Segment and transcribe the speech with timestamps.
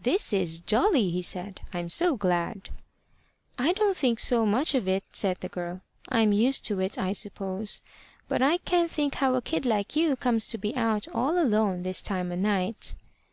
[0.00, 1.60] "This is jolly!" he said.
[1.72, 2.70] "I'm so glad!"
[3.56, 5.82] "I don't think so much of it," said the girl.
[6.08, 7.80] "I'm used to it, I suppose.
[8.26, 11.82] But I can't think how a kid like you comes to be out all alone
[11.84, 12.96] this time o' night."